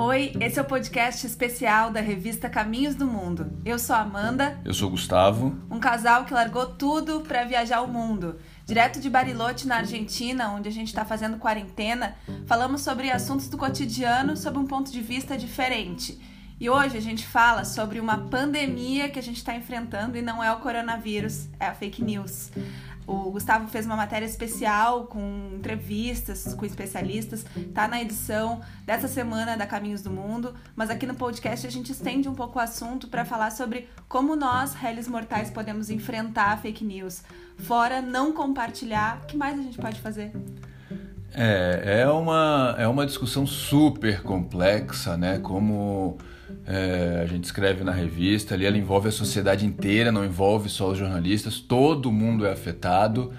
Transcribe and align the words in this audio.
Oi, 0.00 0.32
esse 0.40 0.60
é 0.60 0.62
o 0.62 0.64
podcast 0.64 1.26
especial 1.26 1.90
da 1.90 2.00
revista 2.00 2.48
Caminhos 2.48 2.94
do 2.94 3.04
Mundo. 3.04 3.50
Eu 3.64 3.80
sou 3.80 3.96
a 3.96 4.02
Amanda. 4.02 4.56
Eu 4.64 4.72
sou 4.72 4.86
o 4.86 4.90
Gustavo. 4.92 5.58
Um 5.68 5.80
casal 5.80 6.24
que 6.24 6.32
largou 6.32 6.66
tudo 6.66 7.22
para 7.22 7.42
viajar 7.42 7.80
o 7.80 7.88
mundo. 7.88 8.38
Direto 8.64 9.00
de 9.00 9.10
Bariloche, 9.10 9.66
na 9.66 9.78
Argentina, 9.78 10.50
onde 10.50 10.68
a 10.68 10.72
gente 10.72 10.86
está 10.86 11.04
fazendo 11.04 11.36
quarentena, 11.36 12.14
falamos 12.46 12.82
sobre 12.82 13.10
assuntos 13.10 13.48
do 13.48 13.58
cotidiano 13.58 14.36
sob 14.36 14.56
um 14.56 14.68
ponto 14.68 14.92
de 14.92 15.00
vista 15.00 15.36
diferente. 15.36 16.16
E 16.60 16.70
hoje 16.70 16.96
a 16.96 17.00
gente 17.00 17.26
fala 17.26 17.64
sobre 17.64 17.98
uma 17.98 18.18
pandemia 18.18 19.08
que 19.08 19.18
a 19.18 19.22
gente 19.22 19.38
está 19.38 19.56
enfrentando 19.56 20.16
e 20.16 20.22
não 20.22 20.42
é 20.42 20.52
o 20.52 20.60
coronavírus, 20.60 21.48
é 21.58 21.66
a 21.66 21.74
fake 21.74 22.04
news. 22.04 22.50
O 23.08 23.30
Gustavo 23.30 23.66
fez 23.68 23.86
uma 23.86 23.96
matéria 23.96 24.26
especial 24.26 25.06
com 25.06 25.52
entrevistas 25.54 26.52
com 26.52 26.66
especialistas, 26.66 27.42
tá 27.72 27.88
na 27.88 28.02
edição 28.02 28.60
dessa 28.84 29.08
semana 29.08 29.56
da 29.56 29.66
Caminhos 29.66 30.02
do 30.02 30.10
Mundo, 30.10 30.54
mas 30.76 30.90
aqui 30.90 31.06
no 31.06 31.14
podcast 31.14 31.66
a 31.66 31.70
gente 31.70 31.90
estende 31.90 32.28
um 32.28 32.34
pouco 32.34 32.58
o 32.58 32.62
assunto 32.62 33.08
para 33.08 33.24
falar 33.24 33.50
sobre 33.50 33.88
como 34.10 34.36
nós, 34.36 34.74
réis 34.74 35.08
mortais, 35.08 35.50
podemos 35.50 35.88
enfrentar 35.88 36.52
a 36.52 36.56
fake 36.58 36.84
news. 36.84 37.22
Fora 37.56 38.02
não 38.02 38.30
compartilhar, 38.34 39.22
o 39.22 39.26
que 39.26 39.38
mais 39.38 39.58
a 39.58 39.62
gente 39.62 39.78
pode 39.78 39.98
fazer? 40.02 40.30
É, 41.40 42.00
é 42.00 42.08
uma, 42.08 42.74
é 42.76 42.88
uma 42.88 43.06
discussão 43.06 43.46
super 43.46 44.22
complexa, 44.22 45.16
né? 45.16 45.38
Como 45.38 46.18
é, 46.66 47.20
a 47.22 47.26
gente 47.26 47.44
escreve 47.44 47.84
na 47.84 47.92
revista, 47.92 48.54
ali 48.54 48.66
ela 48.66 48.76
envolve 48.76 49.06
a 49.06 49.12
sociedade 49.12 49.64
inteira, 49.64 50.10
não 50.10 50.24
envolve 50.24 50.68
só 50.68 50.90
os 50.90 50.98
jornalistas, 50.98 51.60
todo 51.60 52.10
mundo 52.10 52.44
é 52.44 52.50
afetado. 52.50 53.32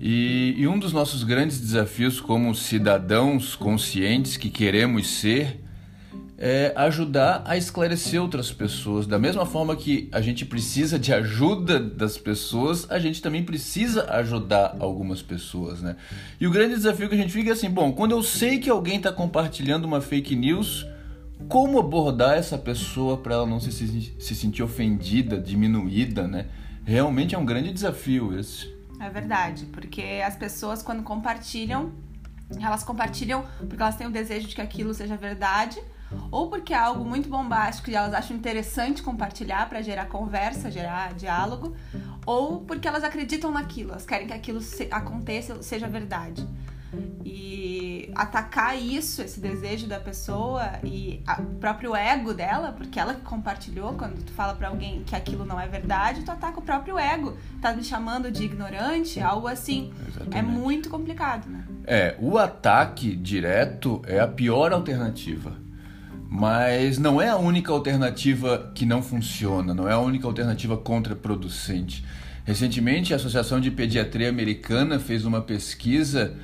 E, 0.00 0.54
e 0.56 0.68
um 0.68 0.78
dos 0.78 0.92
nossos 0.92 1.24
grandes 1.24 1.58
desafios 1.58 2.20
como 2.20 2.54
cidadãos 2.54 3.56
conscientes 3.56 4.36
que 4.36 4.48
queremos 4.48 5.08
ser 5.08 5.64
é 6.44 6.72
ajudar 6.74 7.44
a 7.46 7.56
esclarecer 7.56 8.20
outras 8.20 8.50
pessoas. 8.50 9.06
Da 9.06 9.16
mesma 9.16 9.46
forma 9.46 9.76
que 9.76 10.08
a 10.10 10.20
gente 10.20 10.44
precisa 10.44 10.98
de 10.98 11.14
ajuda 11.14 11.78
das 11.78 12.18
pessoas, 12.18 12.84
a 12.90 12.98
gente 12.98 13.22
também 13.22 13.44
precisa 13.44 14.10
ajudar 14.14 14.74
algumas 14.80 15.22
pessoas, 15.22 15.80
né? 15.80 15.94
E 16.40 16.46
o 16.48 16.50
grande 16.50 16.74
desafio 16.74 17.08
que 17.08 17.14
a 17.14 17.18
gente 17.18 17.32
fica 17.32 17.50
é 17.50 17.52
assim, 17.52 17.70
bom, 17.70 17.92
quando 17.92 18.10
eu 18.10 18.24
sei 18.24 18.58
que 18.58 18.68
alguém 18.68 18.96
está 18.96 19.12
compartilhando 19.12 19.84
uma 19.84 20.00
fake 20.00 20.34
news, 20.34 20.84
como 21.48 21.78
abordar 21.78 22.36
essa 22.36 22.58
pessoa 22.58 23.18
para 23.18 23.34
ela 23.34 23.46
não 23.46 23.60
se, 23.60 23.70
se 23.70 24.34
sentir 24.34 24.64
ofendida, 24.64 25.38
diminuída, 25.38 26.26
né? 26.26 26.46
Realmente 26.84 27.36
é 27.36 27.38
um 27.38 27.46
grande 27.46 27.72
desafio 27.72 28.36
esse. 28.36 28.68
É 28.98 29.08
verdade, 29.08 29.66
porque 29.66 30.20
as 30.26 30.34
pessoas 30.34 30.82
quando 30.82 31.04
compartilham, 31.04 31.92
elas 32.60 32.82
compartilham 32.82 33.44
porque 33.60 33.80
elas 33.80 33.94
têm 33.94 34.08
o 34.08 34.10
desejo 34.10 34.48
de 34.48 34.56
que 34.56 34.60
aquilo 34.60 34.92
seja 34.92 35.16
verdade, 35.16 35.80
ou 36.30 36.48
porque 36.48 36.72
é 36.72 36.78
algo 36.78 37.04
muito 37.04 37.28
bombástico 37.28 37.90
e 37.90 37.94
elas 37.94 38.14
acham 38.14 38.36
interessante 38.36 39.02
compartilhar 39.02 39.68
para 39.68 39.82
gerar 39.82 40.06
conversa, 40.06 40.70
gerar 40.70 41.14
diálogo, 41.14 41.74
ou 42.24 42.60
porque 42.60 42.86
elas 42.86 43.04
acreditam 43.04 43.50
naquilo, 43.50 43.90
elas 43.90 44.06
querem 44.06 44.26
que 44.26 44.32
aquilo 44.32 44.60
aconteça, 44.90 45.62
seja 45.62 45.88
verdade. 45.88 46.46
E 47.24 48.10
atacar 48.14 48.78
isso, 48.78 49.22
esse 49.22 49.40
desejo 49.40 49.86
da 49.86 49.98
pessoa 49.98 50.72
e 50.84 51.22
o 51.38 51.54
próprio 51.56 51.96
ego 51.96 52.34
dela, 52.34 52.72
porque 52.72 53.00
ela 53.00 53.14
que 53.14 53.22
compartilhou, 53.22 53.94
quando 53.94 54.22
tu 54.22 54.32
fala 54.32 54.54
para 54.54 54.68
alguém 54.68 55.02
que 55.04 55.16
aquilo 55.16 55.44
não 55.44 55.58
é 55.58 55.66
verdade, 55.66 56.22
tu 56.22 56.30
ataca 56.30 56.58
o 56.58 56.62
próprio 56.62 56.98
ego. 56.98 57.36
Tá 57.60 57.72
me 57.72 57.82
chamando 57.82 58.30
de 58.30 58.44
ignorante, 58.44 59.20
algo 59.20 59.48
assim. 59.48 59.92
É 60.04 60.08
Exatamente. 60.08 60.36
É 60.36 60.42
muito 60.42 60.90
complicado, 60.90 61.48
né? 61.48 61.64
É, 61.84 62.16
o 62.20 62.38
ataque 62.38 63.16
direto 63.16 64.02
é 64.06 64.20
a 64.20 64.28
pior 64.28 64.72
alternativa. 64.72 65.56
Mas 66.34 66.96
não 66.96 67.20
é 67.20 67.28
a 67.28 67.36
única 67.36 67.70
alternativa 67.70 68.72
que 68.74 68.86
não 68.86 69.02
funciona, 69.02 69.74
não 69.74 69.86
é 69.86 69.92
a 69.92 69.98
única 69.98 70.26
alternativa 70.26 70.78
contraproducente. 70.78 72.02
Recentemente, 72.42 73.12
a 73.12 73.16
Associação 73.16 73.60
de 73.60 73.70
Pediatria 73.70 74.30
Americana 74.30 74.98
fez 74.98 75.26
uma 75.26 75.42
pesquisa 75.42 76.34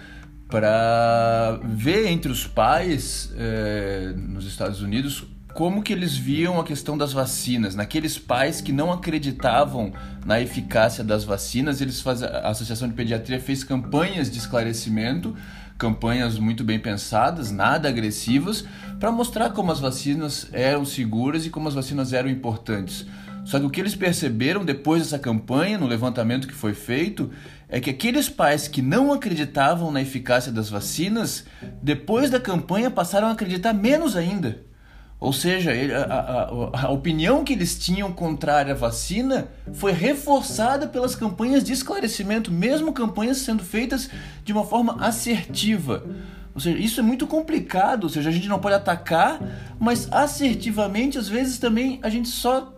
para 0.47 1.59
ver 1.65 2.07
entre 2.09 2.31
os 2.31 2.47
pais 2.47 3.33
é, 3.35 4.13
nos 4.15 4.45
Estados 4.47 4.83
Unidos 4.83 5.25
como 5.55 5.83
que 5.83 5.93
eles 5.93 6.17
viam 6.17 6.61
a 6.61 6.65
questão 6.65 6.97
das 6.97 7.13
vacinas. 7.13 7.75
Naqueles 7.75 8.19
pais 8.19 8.61
que 8.61 8.73
não 8.73 8.93
acreditavam 8.93 9.93
na 10.25 10.41
eficácia 10.41 11.03
das 11.03 11.25
vacinas, 11.25 11.81
eles 11.81 12.01
faz... 12.01 12.23
a 12.23 12.49
Associação 12.49 12.89
de 12.89 12.95
Pediatria 12.95 13.41
fez 13.41 13.65
campanhas 13.65 14.31
de 14.31 14.39
esclarecimento, 14.39 15.35
campanhas 15.77 16.39
muito 16.39 16.65
bem 16.65 16.79
pensadas, 16.79 17.51
nada 17.51 17.89
agressivas, 17.89 18.65
para 18.99 19.13
mostrar 19.13 19.51
como 19.51 19.73
as 19.73 19.81
vacinas 19.81 20.49
eram 20.53 20.85
seguras 20.85 21.47
e 21.47 21.51
como 21.51 21.69
as 21.69 21.75
vacinas 21.75 22.13
eram 22.13 22.29
importantes. 22.29 23.07
Só 23.45 23.59
que 23.59 23.65
o 23.65 23.71
que 23.71 23.81
eles 23.81 23.95
perceberam 23.95 24.63
depois 24.63 25.03
dessa 25.03 25.19
campanha, 25.19 25.79
no 25.79 25.87
levantamento 25.87 26.47
que 26.47 26.53
foi 26.53 26.75
feito, 26.75 27.31
é 27.67 27.81
que 27.81 27.89
aqueles 27.89 28.29
pais 28.29 28.69
que 28.69 28.83
não 28.83 29.11
acreditavam 29.11 29.91
na 29.91 30.03
eficácia 30.03 30.53
das 30.53 30.69
vacinas, 30.69 31.47
depois 31.83 32.31
da 32.31 32.39
campanha 32.39 32.91
passaram 32.91 33.29
a 33.29 33.33
acreditar 33.33 33.73
menos 33.73 34.17
ainda. 34.17 34.68
Ou 35.21 35.33
seja, 35.33 35.73
a, 35.73 36.15
a, 36.15 36.87
a, 36.87 36.91
opinião 36.91 37.43
que 37.43 37.53
eles 37.53 37.77
tinham 37.77 38.13
contrária 38.13 38.73
à 38.73 38.77
vacina 38.77 39.49
foi 39.73 39.91
reforçada 39.91 40.87
pelas 40.87 41.17
campanhas 41.17 41.65
de 41.65 41.73
esclarecimento, 41.73 42.53
mesmo 42.53 42.93
campanhas 42.93 43.39
sendo 43.39 43.65
feitas 43.65 44.09
de 44.45 44.53
uma 44.53 44.65
forma 44.65 44.97
assertiva. 45.05 46.05
Ou 46.55 46.61
seja, 46.61 46.79
isso 46.79 47.01
é 47.01 47.03
muito 47.03 47.27
complicado, 47.27 48.05
ou 48.05 48.11
seja, 48.11 48.29
a 48.29 48.33
gente 48.33 48.49
não 48.49 48.61
pode 48.61 48.77
atacar, 48.77 49.41
mas 49.79 50.09
assertivamente, 50.13 51.19
às 51.19 51.29
vezes 51.29 51.59
também 51.59 51.99
a 52.03 52.09
gente 52.09 52.29
só 52.29 52.73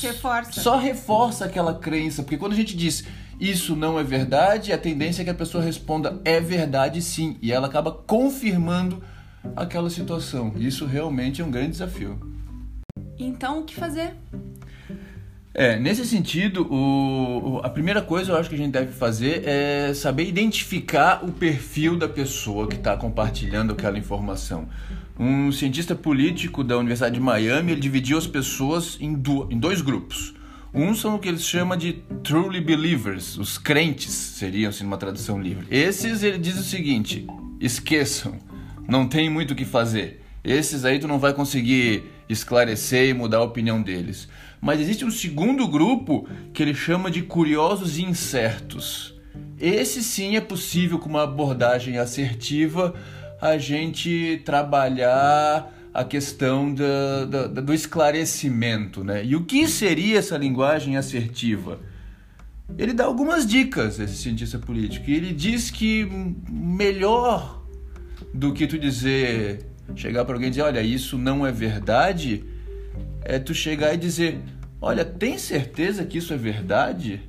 reforça. 0.00 0.60
Só 0.60 0.76
reforça 0.76 1.44
aquela 1.44 1.74
crença, 1.74 2.22
porque 2.22 2.36
quando 2.36 2.52
a 2.52 2.56
gente 2.56 2.76
diz 2.76 3.04
isso 3.40 3.74
não 3.74 3.98
é 3.98 4.04
verdade, 4.04 4.72
a 4.72 4.78
tendência 4.78 5.22
é 5.22 5.24
que 5.24 5.30
a 5.30 5.34
pessoa 5.34 5.64
responda 5.64 6.20
é 6.24 6.40
verdade 6.40 7.00
sim, 7.00 7.36
e 7.40 7.50
ela 7.50 7.66
acaba 7.66 7.90
confirmando 7.90 9.02
aquela 9.56 9.90
situação. 9.90 10.52
Isso 10.56 10.86
realmente 10.86 11.40
é 11.40 11.44
um 11.44 11.50
grande 11.50 11.72
desafio. 11.72 12.18
Então, 13.18 13.60
o 13.60 13.64
que 13.64 13.74
fazer? 13.74 14.14
É, 15.52 15.78
nesse 15.78 16.06
sentido, 16.06 16.66
o, 16.72 17.60
a 17.64 17.68
primeira 17.68 18.00
coisa 18.00 18.32
eu 18.32 18.36
acho 18.36 18.48
que 18.48 18.54
a 18.54 18.58
gente 18.58 18.70
deve 18.70 18.92
fazer 18.92 19.42
é 19.44 19.92
saber 19.92 20.28
identificar 20.28 21.24
o 21.24 21.32
perfil 21.32 21.98
da 21.98 22.08
pessoa 22.08 22.68
que 22.68 22.76
está 22.76 22.96
compartilhando 22.96 23.72
aquela 23.72 23.98
informação. 23.98 24.68
Um 25.18 25.50
cientista 25.50 25.94
político 25.94 26.62
da 26.62 26.78
Universidade 26.78 27.14
de 27.14 27.20
Miami 27.20 27.72
ele 27.72 27.80
dividiu 27.80 28.16
as 28.16 28.26
pessoas 28.26 28.96
em, 29.00 29.12
do, 29.12 29.48
em 29.50 29.58
dois 29.58 29.82
grupos. 29.82 30.34
Uns 30.72 31.00
são 31.00 31.16
o 31.16 31.18
que 31.18 31.28
eles 31.28 31.42
chamam 31.42 31.76
de 31.76 31.94
truly 32.22 32.60
believers, 32.60 33.36
os 33.36 33.58
crentes 33.58 34.12
seriam 34.12 34.70
assim 34.70 34.84
numa 34.84 34.96
tradução 34.96 35.40
livre. 35.42 35.66
Esses 35.68 36.22
ele 36.22 36.38
diz 36.38 36.56
o 36.56 36.62
seguinte: 36.62 37.26
esqueçam, 37.58 38.38
não 38.90 39.06
tem 39.06 39.30
muito 39.30 39.52
o 39.52 39.54
que 39.54 39.64
fazer. 39.64 40.20
Esses 40.42 40.84
aí 40.84 40.98
tu 40.98 41.06
não 41.06 41.18
vai 41.18 41.32
conseguir 41.32 42.10
esclarecer 42.28 43.08
e 43.08 43.14
mudar 43.14 43.38
a 43.38 43.44
opinião 43.44 43.80
deles. 43.80 44.28
Mas 44.60 44.80
existe 44.80 45.04
um 45.04 45.10
segundo 45.10 45.66
grupo 45.68 46.28
que 46.52 46.62
ele 46.62 46.74
chama 46.74 47.10
de 47.10 47.22
curiosos 47.22 47.98
e 47.98 48.02
incertos. 48.02 49.14
Esse 49.58 50.02
sim 50.02 50.36
é 50.36 50.40
possível 50.40 50.98
com 50.98 51.08
uma 51.08 51.22
abordagem 51.22 51.98
assertiva 51.98 52.94
a 53.40 53.56
gente 53.56 54.42
trabalhar 54.44 55.72
a 55.94 56.04
questão 56.04 56.74
da, 56.74 57.46
do 57.46 57.72
esclarecimento, 57.72 59.04
né? 59.04 59.24
E 59.24 59.36
o 59.36 59.44
que 59.44 59.68
seria 59.68 60.18
essa 60.18 60.36
linguagem 60.36 60.96
assertiva? 60.96 61.78
Ele 62.78 62.92
dá 62.92 63.04
algumas 63.04 63.46
dicas, 63.46 63.98
esse 63.98 64.16
cientista 64.16 64.58
político, 64.58 65.10
e 65.10 65.14
ele 65.14 65.32
diz 65.32 65.70
que 65.70 66.08
melhor 66.48 67.59
do 68.32 68.52
que 68.52 68.66
tu 68.66 68.78
dizer, 68.78 69.66
chegar 69.96 70.24
para 70.24 70.34
alguém 70.34 70.48
e 70.48 70.50
dizer, 70.50 70.62
olha, 70.62 70.82
isso 70.82 71.18
não 71.18 71.46
é 71.46 71.52
verdade, 71.52 72.44
é 73.22 73.38
tu 73.38 73.54
chegar 73.54 73.94
e 73.94 73.96
dizer: 73.96 74.40
Olha, 74.80 75.04
tem 75.04 75.36
certeza 75.36 76.06
que 76.06 76.16
isso 76.16 76.32
é 76.32 76.38
verdade? 76.38 77.20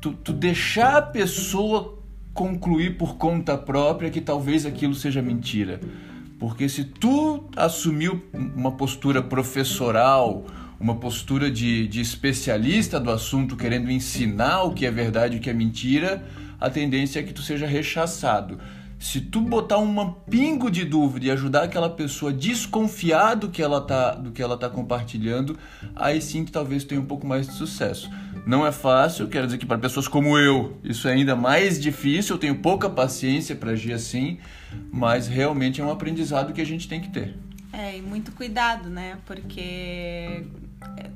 Tu, 0.00 0.12
tu 0.12 0.34
deixar 0.34 0.96
a 0.96 1.02
pessoa 1.02 1.98
concluir 2.34 2.98
por 2.98 3.16
conta 3.16 3.56
própria 3.56 4.10
que 4.10 4.20
talvez 4.20 4.66
aquilo 4.66 4.94
seja 4.94 5.22
mentira. 5.22 5.80
Porque 6.38 6.68
se 6.68 6.84
tu 6.84 7.48
assumiu 7.56 8.22
uma 8.34 8.72
postura 8.72 9.22
professoral, 9.22 10.44
uma 10.78 10.96
postura 10.96 11.50
de, 11.50 11.88
de 11.88 12.02
especialista 12.02 13.00
do 13.00 13.10
assunto, 13.10 13.56
querendo 13.56 13.90
ensinar 13.90 14.64
o 14.64 14.74
que 14.74 14.84
é 14.84 14.90
verdade 14.90 15.36
e 15.36 15.38
o 15.38 15.40
que 15.40 15.48
é 15.48 15.54
mentira, 15.54 16.22
a 16.60 16.68
tendência 16.68 17.20
é 17.20 17.22
que 17.22 17.32
tu 17.32 17.40
seja 17.40 17.66
rechaçado. 17.66 18.58
Se 18.98 19.20
tu 19.20 19.40
botar 19.40 19.78
um 19.78 20.12
pingo 20.12 20.70
de 20.70 20.84
dúvida 20.84 21.26
e 21.26 21.30
ajudar 21.30 21.64
aquela 21.64 21.90
pessoa 21.90 22.30
a 22.30 22.34
desconfiar 22.34 23.34
do 23.34 23.48
que 23.48 23.62
ela 23.62 23.80
tá, 23.80 24.14
do 24.14 24.30
que 24.30 24.42
ela 24.42 24.56
tá 24.56 24.68
compartilhando, 24.68 25.58
aí 25.94 26.20
sim 26.20 26.44
tu 26.44 26.52
talvez 26.52 26.84
tenha 26.84 27.00
um 27.00 27.06
pouco 27.06 27.26
mais 27.26 27.46
de 27.46 27.54
sucesso. 27.54 28.10
Não 28.46 28.66
é 28.66 28.72
fácil, 28.72 29.28
quero 29.28 29.46
dizer 29.46 29.58
que 29.58 29.66
para 29.66 29.78
pessoas 29.78 30.06
como 30.06 30.38
eu, 30.38 30.78
isso 30.84 31.08
é 31.08 31.12
ainda 31.12 31.34
mais 31.34 31.80
difícil, 31.80 32.36
eu 32.36 32.40
tenho 32.40 32.56
pouca 32.56 32.88
paciência 32.88 33.56
para 33.56 33.72
agir 33.72 33.92
assim, 33.92 34.38
mas 34.90 35.26
realmente 35.26 35.80
é 35.80 35.84
um 35.84 35.90
aprendizado 35.90 36.52
que 36.52 36.60
a 36.60 36.66
gente 36.66 36.88
tem 36.88 37.00
que 37.00 37.10
ter. 37.10 37.36
É, 37.76 37.98
e 37.98 38.02
muito 38.02 38.30
cuidado, 38.32 38.88
né? 38.88 39.18
Porque 39.26 40.46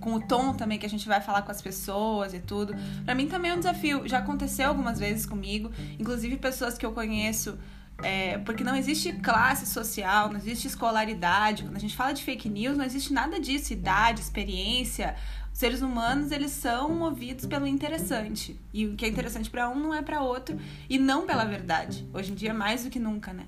com 0.00 0.14
o 0.14 0.20
tom 0.20 0.54
também 0.54 0.78
que 0.78 0.86
a 0.86 0.88
gente 0.88 1.06
vai 1.06 1.20
falar 1.20 1.42
com 1.42 1.52
as 1.52 1.62
pessoas 1.62 2.34
e 2.34 2.40
tudo. 2.40 2.74
Para 3.04 3.14
mim 3.14 3.28
também 3.28 3.50
é 3.50 3.54
um 3.54 3.58
desafio. 3.58 4.08
Já 4.08 4.18
aconteceu 4.18 4.68
algumas 4.68 4.98
vezes 4.98 5.24
comigo, 5.24 5.70
inclusive 5.98 6.36
pessoas 6.36 6.76
que 6.76 6.84
eu 6.84 6.92
conheço. 6.92 7.56
É, 8.00 8.38
porque 8.38 8.62
não 8.62 8.76
existe 8.76 9.12
classe 9.12 9.66
social, 9.66 10.28
não 10.28 10.36
existe 10.36 10.68
escolaridade. 10.68 11.64
Quando 11.64 11.76
a 11.76 11.80
gente 11.80 11.96
fala 11.96 12.12
de 12.12 12.22
fake 12.22 12.48
news, 12.48 12.76
não 12.76 12.84
existe 12.84 13.12
nada 13.12 13.40
disso, 13.40 13.72
idade, 13.72 14.20
experiência. 14.20 15.16
Os 15.52 15.58
seres 15.58 15.82
humanos, 15.82 16.30
eles 16.30 16.52
são 16.52 16.94
movidos 16.94 17.46
pelo 17.46 17.66
interessante. 17.66 18.58
E 18.72 18.86
o 18.86 18.94
que 18.94 19.04
é 19.04 19.08
interessante 19.08 19.50
para 19.50 19.68
um 19.68 19.78
não 19.78 19.92
é 19.92 20.00
para 20.00 20.22
outro, 20.22 20.56
e 20.88 20.96
não 20.96 21.26
pela 21.26 21.44
verdade. 21.44 22.06
Hoje 22.14 22.30
em 22.30 22.36
dia, 22.36 22.54
mais 22.54 22.84
do 22.84 22.90
que 22.90 23.00
nunca, 23.00 23.32
né? 23.32 23.46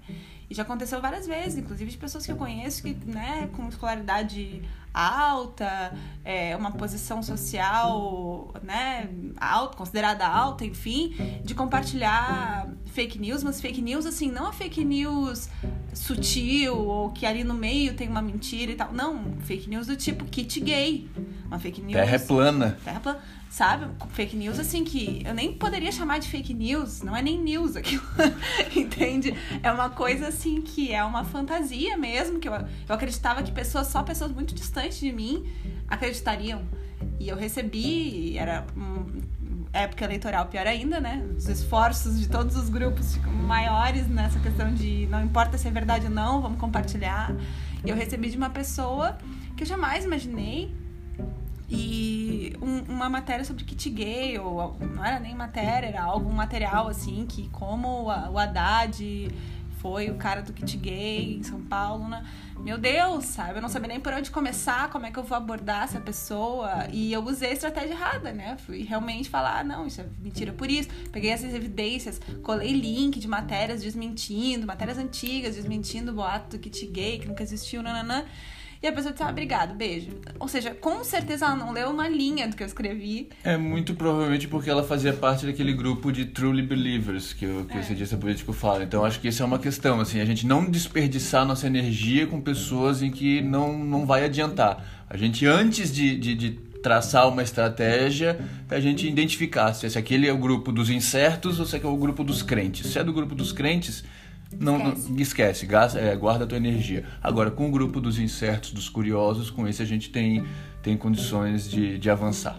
E 0.51 0.55
já 0.55 0.65
aconteceu 0.65 1.01
várias 1.01 1.29
vezes, 1.29 1.59
inclusive 1.59 1.93
de 1.93 1.97
pessoas 1.97 2.27
que 2.27 2.33
eu 2.33 2.37
conheço 2.37 2.83
que, 2.83 2.93
né, 3.07 3.49
com 3.55 3.69
escolaridade 3.69 4.63
alta, 4.93 5.93
é, 6.25 6.57
uma 6.57 6.73
posição 6.73 7.23
social, 7.23 8.53
né, 8.61 9.09
alta, 9.41 9.77
considerada 9.77 10.27
alta, 10.27 10.65
enfim, 10.65 11.41
de 11.45 11.55
compartilhar 11.55 12.69
fake 12.87 13.17
news, 13.17 13.45
mas 13.45 13.61
fake 13.61 13.81
news, 13.81 14.05
assim, 14.07 14.29
não 14.29 14.49
a 14.49 14.53
fake 14.53 14.85
news 14.85 15.49
sutil 15.95 16.77
ou 16.77 17.11
que 17.11 17.27
ali 17.27 17.45
no 17.45 17.55
meio 17.55 17.95
tem 17.95 18.09
uma 18.09 18.23
mentira 18.23 18.73
e 18.73 18.75
tal. 18.75 18.93
Não, 18.93 19.37
fake 19.41 19.69
news 19.69 19.87
do 19.87 19.97
tipo 19.97 20.25
kit 20.25 20.61
gay. 20.61 21.09
Uma 21.47 21.59
fake 21.59 21.81
news. 21.81 21.95
Terra 21.95 22.17
é 22.17 22.19
plana. 22.19 22.79
Terra 22.85 23.01
plana 23.01 23.21
sabe? 23.51 23.87
Fake 24.11 24.37
news, 24.37 24.59
assim, 24.61 24.85
que 24.85 25.23
eu 25.27 25.35
nem 25.35 25.53
poderia 25.53 25.91
chamar 25.91 26.19
de 26.19 26.29
fake 26.29 26.55
news, 26.55 27.03
não 27.03 27.15
é 27.15 27.21
nem 27.21 27.37
news 27.37 27.75
aquilo, 27.75 28.03
entende? 28.75 29.35
É 29.61 29.73
uma 29.73 29.91
coisa, 29.91 30.29
assim, 30.29 30.63
que 30.63 30.93
é 30.93 31.03
uma 31.03 31.25
fantasia 31.25 31.97
mesmo, 31.97 32.39
que 32.39 32.49
eu, 32.49 32.55
eu 32.55 32.95
acreditava 32.95 33.43
que 33.43 33.51
pessoas, 33.51 33.89
só 33.89 34.05
pessoas 34.05 34.31
muito 34.31 34.55
distantes 34.55 35.01
de 35.01 35.13
mim 35.13 35.45
acreditariam. 35.89 36.63
E 37.19 37.29
eu 37.29 37.37
recebi, 37.37 38.39
era 38.39 38.65
um, 38.77 39.21
época 39.73 40.05
eleitoral 40.05 40.47
pior 40.47 40.67
ainda, 40.67 41.01
né? 41.01 41.25
Os 41.37 41.49
esforços 41.49 42.19
de 42.19 42.29
todos 42.29 42.57
os 42.57 42.69
grupos 42.69 43.17
maiores 43.47 44.09
nessa 44.09 44.39
questão 44.41 44.73
de 44.75 45.07
não 45.11 45.23
importa 45.23 45.57
se 45.57 45.69
é 45.69 45.71
verdade 45.71 46.07
ou 46.07 46.13
não, 46.13 46.41
vamos 46.41 46.59
compartilhar. 46.59 47.35
E 47.85 47.89
eu 47.89 47.97
recebi 47.97 48.31
de 48.31 48.37
uma 48.37 48.51
pessoa 48.51 49.17
que 49.57 49.63
eu 49.63 49.67
jamais 49.67 50.05
imaginei 50.05 50.75
e 51.69 52.53
um, 52.61 52.93
uma 52.93 53.09
matéria 53.09 53.45
sobre 53.45 53.63
kit 53.63 53.91
gay, 53.91 54.39
ou 54.39 54.77
não 54.81 55.05
era 55.05 55.21
nem 55.21 55.35
matéria, 55.35 55.87
era 55.87 56.03
algum 56.03 56.33
material 56.33 56.89
assim, 56.89 57.25
que 57.29 57.49
como 57.51 58.07
o 58.07 58.39
Haddad 58.39 59.31
foi 59.81 60.11
o 60.11 60.15
cara 60.17 60.43
do 60.43 60.53
kit 60.53 60.77
gay 60.77 61.39
em 61.39 61.43
São 61.43 61.61
Paulo, 61.63 62.07
né? 62.07 62.25
Meu 62.59 62.77
Deus, 62.77 63.25
sabe? 63.25 63.59
Eu 63.59 63.63
não 63.63 63.69
sabia 63.71 63.89
nem 63.89 64.01
por 64.01 64.13
onde 64.13 64.31
começar, 64.31 64.91
como 64.91 65.07
é 65.07 65.11
que 65.11 65.19
eu 65.19 65.23
vou 65.23 65.37
abordar 65.37 65.85
essa 65.85 65.99
pessoa. 65.99 66.87
E 66.93 67.11
eu 67.11 67.25
usei 67.25 67.51
a 67.51 67.53
estratégia 67.55 67.95
errada, 67.95 68.31
né? 68.33 68.59
Fui 68.59 68.83
realmente 68.83 69.31
falar, 69.31 69.61
ah, 69.61 69.65
não, 69.65 69.87
isso 69.87 70.03
é 70.03 70.07
mentira 70.23 70.53
por 70.53 70.71
isso. 70.71 70.91
Peguei 71.11 71.31
essas 71.31 71.55
evidências, 71.55 72.21
colei 72.43 72.73
link 72.73 73.19
de 73.19 73.27
matérias 73.27 73.83
desmentindo, 73.83 74.67
matérias 74.67 74.99
antigas 74.99 75.57
desmentindo 75.57 76.13
o 76.13 76.15
boato 76.15 76.57
do 76.57 76.61
kit 76.61 76.87
gay, 76.87 77.19
que 77.19 77.27
nunca 77.27 77.43
existiu, 77.43 77.83
nananã. 77.83 78.27
E 78.83 78.87
a 78.87 78.93
pessoa 78.93 79.13
disse, 79.13 79.23
ah, 79.23 79.29
obrigado, 79.29 79.75
beijo. 79.75 80.09
Ou 80.39 80.49
seja, 80.49 80.71
com 80.71 81.05
certeza 81.05 81.45
ela 81.45 81.55
não 81.55 81.71
leu 81.71 81.91
uma 81.91 82.09
linha 82.09 82.49
do 82.49 82.57
que 82.57 82.63
eu 82.63 82.67
escrevi. 82.67 83.29
É 83.45 83.55
muito 83.55 83.95
provavelmente 83.95 84.49
porque 84.49 84.71
ela 84.71 84.83
fazia 84.83 85.13
parte 85.13 85.45
daquele 85.45 85.75
grupo 85.75 86.11
de 86.11 86.25
truly 86.25 86.63
believers 86.63 87.35
que, 87.35 87.45
o, 87.45 87.67
que 87.67 87.77
é. 87.77 87.81
o 87.81 87.85
cientista 87.85 88.17
político 88.17 88.55
fala. 88.55 88.83
Então 88.83 89.05
acho 89.05 89.21
que 89.21 89.29
isso 89.29 89.43
é 89.43 89.47
uma 89.47 89.59
questão, 89.59 90.01
assim, 90.01 90.19
a 90.19 90.25
gente 90.25 90.47
não 90.47 90.65
desperdiçar 90.65 91.45
nossa 91.45 91.67
energia 91.67 92.27
com 92.27 92.41
pessoas 92.41 93.03
em 93.03 93.11
que 93.11 93.43
não, 93.43 93.79
não 93.79 94.07
vai 94.07 94.25
adiantar. 94.25 95.05
A 95.11 95.17
gente, 95.17 95.45
antes 95.45 95.93
de, 95.93 96.17
de, 96.17 96.35
de 96.35 96.51
traçar 96.83 97.29
uma 97.29 97.43
estratégia, 97.43 98.39
a 98.71 98.81
gente 98.81 99.07
identificar 99.07 99.75
se 99.75 99.87
aquele 99.99 100.27
é 100.27 100.33
o 100.33 100.39
grupo 100.39 100.73
dos 100.73 100.89
incertos 100.89 101.61
ou 101.61 101.67
se 101.67 101.77
é 101.77 101.87
o 101.87 101.97
grupo 101.97 102.25
dos 102.25 102.43
crentes. 102.43 102.91
Se 102.91 102.99
é 102.99 103.05
do 103.05 103.13
grupo 103.13 103.35
dos 103.35 103.53
crentes 103.53 104.03
não 104.59 104.77
esquece, 104.77 105.11
não, 105.11 105.21
esquece 105.21 105.67
gasta, 105.67 105.99
é, 105.99 106.17
guarda 106.17 106.45
a 106.45 106.47
tua 106.47 106.59
energia. 106.59 107.05
Agora, 107.23 107.51
com 107.51 107.69
o 107.69 107.71
grupo 107.71 108.01
dos 108.01 108.19
incertos, 108.19 108.73
dos 108.73 108.89
curiosos, 108.89 109.51
com 109.51 109.67
esse 109.69 109.83
a 109.83 109.87
gente 109.87 110.11
tem, 110.11 110.45
tem 110.83 110.97
condições 110.97 111.71
de, 111.71 111.99
de 111.99 112.11
avançar. 112.11 112.59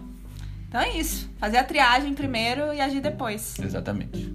Então 0.68 0.80
é 0.80 0.98
isso. 0.98 1.30
Fazer 1.38 1.58
a 1.58 1.64
triagem 1.64 2.14
primeiro 2.14 2.74
e 2.74 2.80
agir 2.80 3.02
depois. 3.02 3.60
Exatamente. 3.60 4.34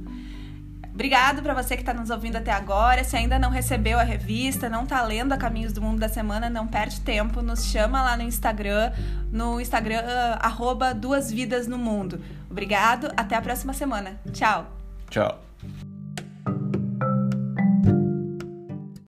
Obrigado 0.97 1.43
para 1.43 1.53
você 1.53 1.77
que 1.77 1.83
está 1.83 1.93
nos 1.93 2.09
ouvindo 2.09 2.37
até 2.37 2.51
agora. 2.51 3.05
Se 3.05 3.17
ainda 3.17 3.39
não 3.39 3.51
recebeu 3.51 3.99
a 3.99 4.03
revista, 4.03 4.69
não 4.69 4.85
está 4.85 5.03
lendo 5.03 5.33
a 5.33 5.37
Caminhos 5.37 5.75
do 5.75 5.83
Mundo 5.83 5.99
da 5.99 6.09
Semana, 6.09 6.49
não 6.49 6.67
perde 6.67 7.01
tempo. 7.03 7.43
Nos 7.43 7.67
chama 7.67 8.03
lá 8.03 8.17
no 8.17 8.23
Instagram, 8.23 8.93
no 9.31 9.61
Instagram, 9.61 10.01
uh, 10.01 10.39
arroba 10.41 10.95
Duas 10.95 11.31
Vidas 11.31 11.67
no 11.67 11.77
Mundo. 11.77 12.19
Obrigado, 12.51 13.13
até 13.15 13.37
a 13.37 13.43
próxima 13.43 13.75
semana. 13.75 14.19
Tchau. 14.33 14.75
Tchau. 15.11 15.46